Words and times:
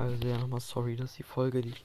Also 0.00 0.26
ja, 0.26 0.38
nochmal 0.38 0.60
sorry, 0.60 0.96
dass 0.96 1.16
die 1.16 1.22
Folge, 1.22 1.60
die 1.60 1.68
ich 1.68 1.84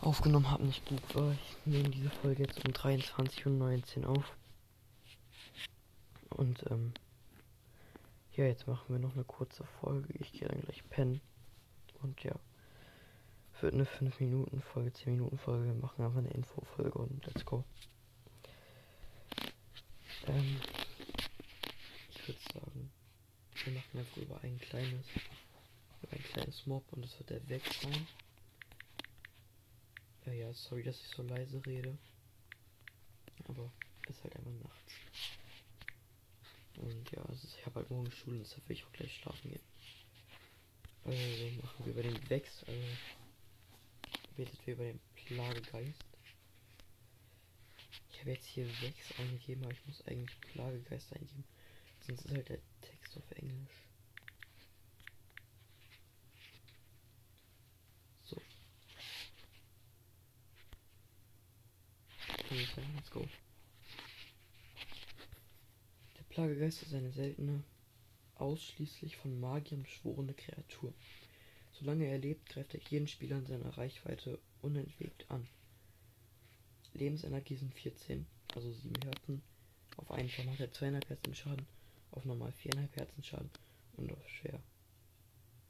aufgenommen 0.00 0.50
habe, 0.50 0.64
nicht 0.64 0.86
gut 0.86 1.14
war. 1.14 1.32
Ich 1.32 1.66
nehme 1.66 1.90
diese 1.90 2.08
Folge 2.08 2.44
jetzt 2.44 2.64
um 2.64 2.72
23.19 2.72 4.04
Uhr 4.04 4.08
auf. 4.08 4.34
Und 6.30 6.64
ähm, 6.70 6.94
ja, 8.32 8.46
jetzt 8.46 8.66
machen 8.66 8.86
wir 8.88 8.98
noch 8.98 9.12
eine 9.12 9.24
kurze 9.24 9.64
Folge. 9.82 10.14
Ich 10.18 10.32
gehe 10.32 10.48
dann 10.48 10.62
gleich 10.62 10.82
pennen. 10.88 11.20
Und 12.00 12.24
ja, 12.24 12.34
wird 13.60 13.74
eine 13.74 13.84
5 13.84 14.20
Minuten 14.20 14.62
Folge, 14.62 14.90
10 14.90 15.12
Minuten 15.12 15.36
Folge. 15.36 15.66
Wir 15.66 15.74
machen 15.74 16.02
einfach 16.02 16.20
eine 16.20 16.30
Info-Folge 16.30 16.96
und 16.96 17.26
let's 17.26 17.44
go. 17.44 17.64
Ähm, 20.26 20.56
ich 22.08 22.28
würde 22.28 22.40
sagen, 22.54 22.90
wir 23.62 23.72
machen 23.74 23.98
einfach 23.98 24.16
über 24.16 24.40
ein 24.42 24.58
kleines, 24.58 25.04
ein 26.10 26.22
kleines 26.22 26.66
Mob 26.66 26.84
und 26.92 27.02
das 27.02 27.18
wird 27.18 27.30
der 27.30 27.48
wegschauen. 27.48 28.06
Ja, 30.26 30.32
ja, 30.32 30.52
sorry, 30.52 30.82
dass 30.82 31.00
ich 31.00 31.08
so 31.08 31.22
leise 31.22 31.64
rede. 31.66 31.96
Aber 33.44 33.72
es 34.04 34.16
ist 34.16 34.24
halt 34.24 34.36
einfach 34.36 34.52
nachts. 34.52 34.92
Und 36.76 37.10
ja, 37.10 37.22
also 37.22 37.48
ich 37.48 37.66
habe 37.66 37.80
halt 37.80 37.90
morgen 37.90 38.10
Schule, 38.10 38.38
deshalb 38.38 38.68
will 38.68 38.76
ich 38.76 38.84
auch 38.84 38.92
gleich 38.92 39.14
schlafen 39.16 39.50
gehen. 39.50 39.62
Also 41.04 41.62
machen 41.62 41.84
wir 41.84 41.92
über 41.92 42.02
den 42.02 42.30
Wex, 42.30 42.62
also 42.64 42.82
betet 44.36 44.66
wir 44.66 44.74
über 44.74 44.84
den 44.84 45.00
Plagegeist. 45.14 46.04
Ich 48.12 48.20
habe 48.20 48.32
jetzt 48.32 48.46
hier 48.46 48.66
Wex 48.82 48.96
eingegeben, 49.18 49.64
aber 49.64 49.72
ich 49.72 49.86
muss 49.86 50.06
eigentlich 50.06 50.40
Plagegeist 50.40 51.12
eingeben. 51.12 51.44
Sonst 52.06 52.24
ist 52.24 52.34
halt 52.34 52.48
der 52.48 52.58
Text 52.80 53.16
auf 53.16 53.30
Englisch. 53.32 53.74
So. 58.24 58.42
Let's 62.58 63.10
go. 63.12 63.24
Plagegeist 66.28 66.82
ist 66.82 66.94
eine 66.94 67.12
seltene, 67.12 67.62
ausschließlich 68.34 69.16
von 69.16 69.38
Magiern 69.38 69.84
beschworene 69.84 70.34
Kreatur. 70.34 70.92
Solange 71.72 72.06
er 72.06 72.18
lebt, 72.18 72.48
greift 72.48 72.74
er 72.74 72.80
jeden 72.90 73.06
Spieler 73.06 73.38
in 73.38 73.46
seiner 73.46 73.78
Reichweite 73.78 74.40
unentwegt 74.60 75.30
an. 75.30 75.46
Lebensenergie 76.94 77.54
sind 77.54 77.72
14, 77.74 78.26
also 78.56 78.72
7 78.72 79.02
Herzen. 79.02 79.40
Auf 79.96 80.10
einen 80.10 80.28
Fall 80.28 80.46
macht 80.46 80.58
er 80.58 80.72
2,5 80.72 81.08
Herzen 81.08 81.34
Schaden, 81.36 81.66
auf 82.10 82.24
normal 82.24 82.52
4,5 82.64 82.96
Herzen 82.96 83.22
Schaden 83.22 83.50
und 83.96 84.10
auf 84.10 84.28
schwer 84.28 84.60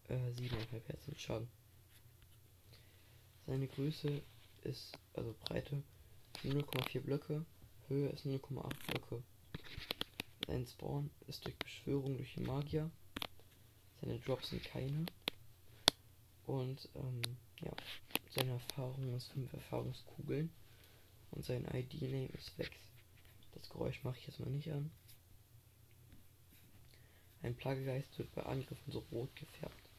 äh, 0.09 0.15
7,5 0.15 0.87
Herzen 0.87 1.17
Schaden. 1.17 1.49
Seine 3.47 3.67
Größe 3.67 4.23
ist, 4.65 4.99
also 5.15 5.35
Breite, 5.45 5.83
0,4 6.45 7.01
Blöcke, 7.01 7.45
Höhe 7.89 8.09
ist 8.11 8.27
0,8 8.27 8.73
Blöcke. 8.87 9.23
Sein 10.47 10.67
Spawn 10.67 11.11
ist 11.27 11.45
durch 11.45 11.57
Beschwörung 11.57 12.17
durch 12.17 12.35
den 12.35 12.47
Magier. 12.47 12.91
Seine 14.01 14.19
Drops 14.21 14.51
sind 14.51 14.65
keine. 14.65 15.07
Und 16.47 16.89
ähm, 16.95 17.21
ja, 17.61 17.73
seine 18.31 18.53
Erfahrung 18.53 19.15
ist 19.17 19.33
5 19.33 19.53
Erfahrungskugeln. 19.53 20.51
Und 21.33 21.45
sein 21.45 21.67
ID-Name 21.73 22.29
ist 22.29 22.57
Vex. 22.59 22.71
Das 23.53 23.69
Geräusch 23.71 24.03
mache 24.05 24.19
ich 24.19 24.27
jetzt 24.27 24.41
mal 24.41 24.51
nicht 24.51 24.71
an. 24.71 24.91
Ein 27.43 27.55
Plagegeist 27.55 28.19
wird 28.19 28.35
bei 28.35 28.43
Angriffen 28.45 28.93
so 28.93 29.05
rot 29.13 29.35
gefärbt. 29.37 29.91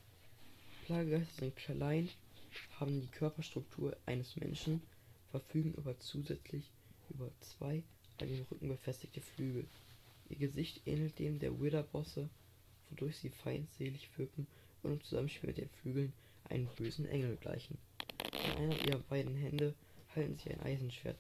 Plagegeister 0.85 1.41
sind 1.41 1.55
klein, 1.55 2.09
haben 2.79 3.01
die 3.01 3.07
Körperstruktur 3.07 3.95
eines 4.05 4.35
Menschen, 4.35 4.81
verfügen 5.31 5.75
aber 5.77 5.99
zusätzlich 5.99 6.72
über 7.09 7.30
zwei 7.39 7.83
an 8.19 8.27
den 8.27 8.45
Rücken 8.52 8.67
befestigte 8.67 9.21
Flügel. 9.21 9.65
Ihr 10.30 10.37
Gesicht 10.37 10.86
ähnelt 10.86 11.17
dem 11.20 11.39
der 11.39 11.59
Wither-Bosse, 11.59 12.30
wodurch 12.89 13.17
sie 13.17 13.30
feindselig 13.30 14.09
wirken 14.17 14.48
und 14.83 14.93
im 14.93 15.03
Zusammenspiel 15.03 15.48
mit 15.48 15.58
den 15.58 15.70
Flügeln 15.70 16.14
einen 16.49 16.67
bösen 16.76 17.05
Engel 17.05 17.37
gleichen. 17.37 17.77
In 18.33 18.64
einer 18.64 18.87
ihrer 18.87 18.99
beiden 18.99 19.36
Hände 19.36 19.73
halten 20.15 20.37
sie 20.37 20.52
ein 20.52 20.61
Eisenschwert. 20.61 21.17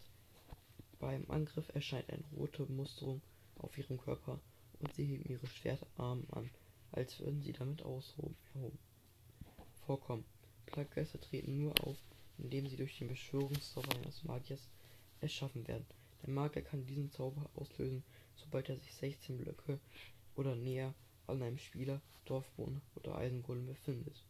Beim 0.99 1.25
Angriff 1.29 1.69
erscheint 1.73 2.09
eine 2.09 2.23
rote 2.35 2.65
Musterung 2.65 3.21
auf 3.57 3.77
ihrem 3.77 3.97
Körper 3.97 4.39
und 4.79 4.93
sie 4.95 5.05
heben 5.05 5.25
ihre 5.29 5.47
Schwertarme 5.47 6.23
an, 6.31 6.49
als 6.91 7.19
würden 7.19 7.41
sie 7.41 7.53
damit 7.53 7.83
aushoben. 7.83 8.35
Vorkommen. 9.85 10.25
Plaggeister 10.65 11.19
treten 11.19 11.57
nur 11.57 11.73
auf, 11.83 11.97
indem 12.41 12.67
sie 12.67 12.77
durch 12.77 12.97
den 12.97 13.07
Beschwörungszauber 13.07 13.95
eines 13.95 14.23
Magiers 14.23 14.69
erschaffen 15.21 15.67
werden. 15.67 15.85
Der 16.23 16.29
Magier 16.29 16.61
kann 16.61 16.85
diesen 16.85 17.11
Zauber 17.11 17.49
auslösen, 17.55 18.03
sobald 18.35 18.69
er 18.69 18.77
sich 18.77 18.93
16 18.93 19.37
Blöcke 19.37 19.79
oder 20.35 20.55
näher 20.55 20.93
an 21.27 21.41
einem 21.41 21.57
Spieler, 21.57 22.01
Dorfbewohner 22.25 22.81
oder 22.95 23.15
Eisengolem 23.17 23.65
befindet 23.65 24.23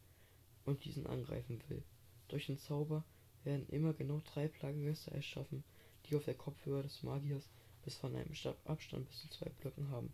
und 0.64 0.84
diesen 0.84 1.06
angreifen 1.06 1.62
will. 1.68 1.82
Durch 2.28 2.46
den 2.46 2.58
Zauber 2.58 3.04
werden 3.44 3.68
immer 3.68 3.92
genau 3.92 4.20
drei 4.20 4.48
Plagegeister 4.48 5.12
erschaffen, 5.12 5.64
die 6.06 6.16
auf 6.16 6.24
der 6.24 6.34
Kopfhöhe 6.34 6.82
des 6.82 7.02
Magiers 7.02 7.48
bis 7.82 7.96
von 7.96 8.14
einem 8.14 8.32
Abstand 8.64 9.08
bis 9.08 9.20
zu 9.20 9.28
zwei 9.30 9.48
Blöcken 9.60 9.90
haben. 9.90 10.12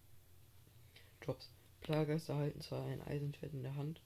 Drops. 1.21 1.51
Plagegeister 1.81 2.37
halten 2.37 2.61
zwar 2.61 2.85
ein 2.87 3.03
Eisenschwert 3.03 3.53
in 3.53 3.63
der 3.63 3.77
Hand, 3.77 4.01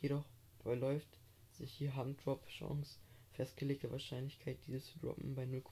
jedoch 0.00 0.24
verläuft 0.62 1.18
sich 1.52 1.78
die 1.78 1.92
Handdrop-Chance 1.92 2.98
festgelegte 3.32 3.90
Wahrscheinlichkeit, 3.90 4.58
dieses 4.66 4.86
zu 4.86 4.98
droppen, 4.98 5.34
bei 5.34 5.44
0%. 5.44 5.62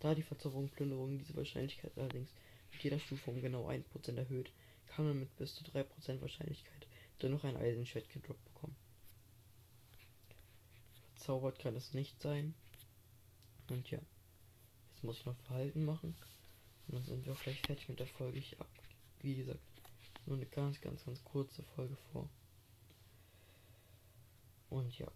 Da 0.00 0.14
die 0.14 0.22
Verzauberung 0.22 0.68
Plünderung 0.68 1.18
diese 1.18 1.36
Wahrscheinlichkeit 1.36 1.96
allerdings 1.96 2.32
mit 2.72 2.82
jeder 2.82 2.98
Stufe 2.98 3.30
um 3.30 3.40
genau 3.40 3.68
1% 3.68 4.16
erhöht, 4.16 4.50
kann 4.86 5.06
man 5.06 5.18
mit 5.18 5.36
bis 5.36 5.54
zu 5.54 5.64
3% 5.64 6.20
Wahrscheinlichkeit 6.20 6.86
dennoch 7.22 7.44
ein 7.44 7.56
Eisenschwert 7.56 8.08
gedroppt 8.10 8.44
bekommen. 8.44 8.76
Verzaubert 11.14 11.58
kann 11.58 11.76
es 11.76 11.94
nicht 11.94 12.20
sein. 12.22 12.54
Und 13.68 13.90
ja, 13.90 13.98
jetzt 14.90 15.04
muss 15.04 15.18
ich 15.18 15.26
noch 15.26 15.36
Verhalten 15.46 15.84
machen. 15.84 16.14
Und 16.86 16.94
dann 16.94 17.04
sind 17.04 17.26
wir 17.26 17.32
auch 17.32 17.42
gleich 17.42 17.60
fertig 17.60 17.88
mit 17.88 17.98
der 17.98 18.06
Folge. 18.06 18.38
Ich 18.38 18.58
ab, 18.60 18.70
wie 19.20 19.34
gesagt, 19.34 19.60
nur 20.26 20.36
eine 20.36 20.46
ganz, 20.46 20.80
ganz, 20.80 21.04
ganz 21.04 21.22
kurze 21.24 21.62
Folge 21.74 21.96
vor. 22.12 22.28
Und 24.70 24.98
ja. 24.98 25.10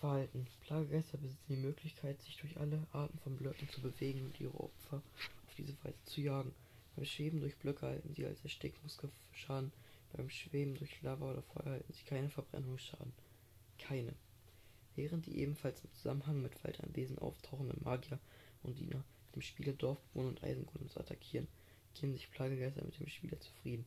Verhalten. 0.00 0.46
Plagegeister 0.62 1.18
besitzen 1.18 1.44
die 1.48 1.56
Möglichkeit, 1.56 2.20
sich 2.22 2.38
durch 2.38 2.58
alle 2.58 2.86
Arten 2.92 3.18
von 3.18 3.36
Blöcken 3.36 3.68
zu 3.68 3.82
bewegen 3.82 4.24
und 4.24 4.40
ihre 4.40 4.58
Opfer 4.58 5.02
auf 5.46 5.54
diese 5.58 5.74
Weise 5.84 6.02
zu 6.04 6.22
jagen. 6.22 6.54
Beim 6.96 7.04
Schweben 7.04 7.40
durch 7.40 7.56
Blöcke 7.58 7.86
halten 7.86 8.14
sie 8.14 8.24
als 8.24 8.42
Erstickungsschaden. 8.42 9.72
Beim 10.14 10.30
Schweben 10.30 10.74
durch 10.74 11.02
Lava 11.02 11.30
oder 11.30 11.42
Feuer 11.42 11.72
halten 11.72 11.92
sie 11.92 12.04
keine 12.04 12.30
Verbrennungsschaden. 12.30 13.12
Keine. 13.78 14.14
Während 14.96 15.26
die 15.26 15.38
ebenfalls 15.38 15.84
im 15.84 15.92
Zusammenhang 15.92 16.40
mit 16.40 16.64
Waldanwesen 16.64 17.18
auftauchenden 17.18 17.82
Magier 17.84 18.18
und 18.62 18.78
Diener 18.78 19.04
dem 19.34 19.42
Spieler 19.42 19.74
Dorfbewohner 19.74 20.28
und 20.28 20.42
Eisengolems 20.42 20.96
attackieren, 20.96 21.46
geben 21.94 22.14
sich 22.14 22.30
Plagegeister 22.30 22.84
mit 22.84 22.98
dem 22.98 23.06
Spieler 23.06 23.38
zufrieden. 23.38 23.84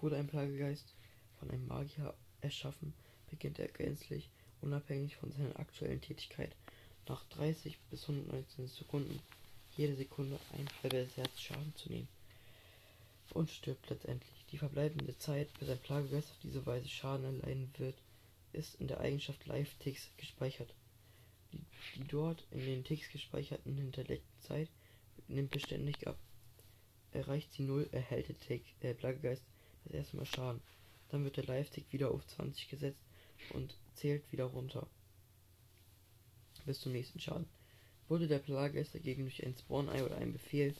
Wurde 0.00 0.16
ein 0.16 0.26
Plagegeist 0.26 0.94
von 1.38 1.50
einem 1.50 1.66
Magier 1.66 2.12
erschaffen, 2.40 2.92
beginnt 3.30 3.58
er 3.58 3.68
gänzlich 3.68 4.30
unabhängig 4.64 5.16
von 5.16 5.30
seiner 5.30 5.58
aktuellen 5.58 6.00
Tätigkeit 6.00 6.54
nach 7.06 7.24
30 7.30 7.78
bis 7.90 8.02
119 8.08 8.66
Sekunden 8.66 9.20
jede 9.76 9.94
Sekunde 9.94 10.38
ein 10.52 10.68
halbes 10.82 11.16
Herz 11.16 11.38
Schaden 11.38 11.74
zu 11.76 11.90
nehmen 11.90 12.08
und 13.32 13.50
stirbt 13.50 13.90
letztendlich. 13.90 14.44
Die 14.50 14.58
verbleibende 14.58 15.16
Zeit, 15.18 15.48
bis 15.58 15.68
ein 15.68 15.78
Plagegeist 15.78 16.30
auf 16.30 16.38
diese 16.42 16.64
Weise 16.66 16.88
Schaden 16.88 17.24
erleiden 17.24 17.70
wird, 17.78 17.96
ist 18.52 18.80
in 18.80 18.86
der 18.86 19.00
Eigenschaft 19.00 19.44
Live-Ticks 19.46 20.10
gespeichert. 20.16 20.72
Die, 21.52 21.60
die, 21.96 22.04
dort 22.08 22.44
in 22.50 22.60
den 22.60 22.84
Ticks 22.84 23.10
gespeicherten 23.10 23.76
hinterlegten 23.76 24.40
Zeit 24.40 24.68
nimmt 25.28 25.50
beständig 25.50 26.06
ab. 26.06 26.18
Erreicht 27.12 27.52
sie 27.52 27.62
0, 27.62 27.88
erhält 27.92 28.28
der 28.28 28.38
Tick, 28.38 28.64
äh, 28.80 28.94
Plagegeist 28.94 29.42
das 29.84 29.94
erste 29.94 30.16
Mal 30.16 30.26
Schaden. 30.26 30.60
Dann 31.10 31.24
wird 31.24 31.36
der 31.36 31.44
Live-Tick 31.44 31.92
wieder 31.92 32.10
auf 32.10 32.26
20 32.26 32.68
gesetzt 32.68 33.00
und 33.50 33.76
zählt 33.94 34.30
wieder 34.32 34.44
runter. 34.44 34.86
Bis 36.66 36.80
zum 36.80 36.92
nächsten 36.92 37.20
Schaden. 37.20 37.46
Wurde 38.08 38.28
der 38.28 38.38
Plageist 38.38 38.94
dagegen 38.94 39.22
durch 39.22 39.44
ein 39.44 39.56
Spawn-Ei 39.56 40.04
oder 40.04 40.16
einen 40.16 40.32
Befehl 40.32 40.74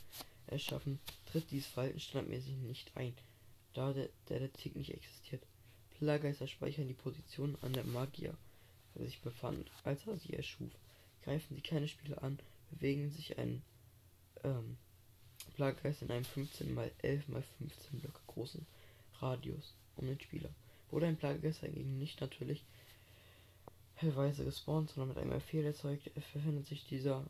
erschaffen, 0.46 0.98
tritt 1.26 1.50
dieses 1.50 1.68
Verhalten 1.68 2.00
standardmäßig 2.00 2.56
nicht 2.56 2.96
ein, 2.96 3.14
da 3.72 3.92
der, 3.92 4.08
der, 4.28 4.40
der 4.40 4.52
Tick 4.52 4.76
nicht 4.76 4.90
existiert. 4.92 5.42
Plaggeister 5.98 6.46
speichern 6.46 6.88
die 6.88 6.94
Position 6.94 7.56
an 7.62 7.72
der 7.72 7.84
Magier, 7.84 8.36
der 8.94 9.06
sich 9.06 9.20
befand, 9.20 9.70
als 9.84 10.06
er 10.06 10.16
sie 10.16 10.34
erschuf. 10.34 10.70
Greifen 11.22 11.54
sie 11.54 11.62
keine 11.62 11.88
Spieler 11.88 12.22
an, 12.22 12.38
bewegen 12.70 13.10
sich 13.10 13.38
ein 13.38 13.62
ähm, 14.42 14.76
Plagegeist 15.54 16.02
in 16.02 16.10
einem 16.10 16.24
15 16.24 16.76
x 16.76 16.92
11 17.02 17.28
x 17.28 17.46
15 17.58 18.00
Blöcke 18.00 18.20
großen 18.26 18.66
Radius 19.20 19.74
um 19.96 20.06
den 20.06 20.20
Spieler 20.20 20.50
Oder 20.90 21.06
ein 21.06 21.16
Plagegesser 21.16 21.66
hingegen 21.66 21.98
nicht 21.98 22.20
natürlich 22.20 22.64
hellweise 24.04 24.44
gespawnt, 24.44 24.90
sondern 24.90 25.08
mit 25.08 25.18
einem 25.18 25.40
Fehler 25.40 25.68
erzeugt, 25.68 26.12
befindet 26.14 26.66
sich 26.66 26.86
dieser 26.86 27.24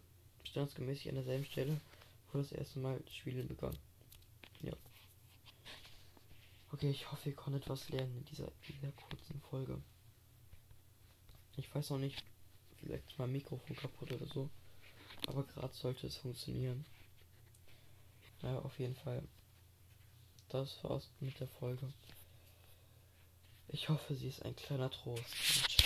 standesgemäß 0.45 1.07
an 1.07 1.15
derselben 1.15 1.45
Stelle, 1.45 1.81
wo 2.33 2.39
das 2.39 2.53
erste 2.53 2.81
Mal 2.81 3.03
Spielen 3.11 3.49
begann. 3.49 3.77
Ja. 4.61 4.73
Okay, 6.73 6.91
ich 6.91 7.11
hoffe, 7.11 7.31
ihr 7.31 7.37
konntet 7.37 7.69
was 7.69 7.89
lernen 7.91 8.17
in 8.19 8.25
dieser, 8.25 8.51
dieser 8.69 8.93
kurzen 8.93 9.41
Folge. 9.49 9.81
Ich 11.57 11.73
weiß 11.73 11.91
noch 11.91 11.99
nicht, 11.99 12.25
vielleicht 12.81 13.07
ist 13.09 13.19
mein 13.19 13.33
Mikrofon 13.33 13.77
kaputt 13.77 14.11
oder 14.13 14.27
so. 14.27 14.51
Aber 15.29 15.45
gerade 15.45 15.73
sollte 15.73 16.07
es 16.07 16.17
funktionieren. 16.17 16.85
Naja, 18.43 18.59
auf 18.59 18.79
jeden 18.79 18.97
Fall. 18.97 19.23
Das 20.49 20.83
war's 20.85 21.09
mit 21.21 21.39
der 21.41 21.49
Folge. 21.49 21.93
Ich 23.69 23.89
hoffe, 23.89 24.15
sie 24.15 24.29
ist 24.29 24.45
ein 24.45 24.55
kleiner 24.55 24.91
Trost. 24.91 25.84